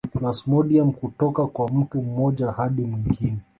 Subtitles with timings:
[0.13, 3.37] Plasmodiam kutoka kwa mtu mmoja hadi mwingine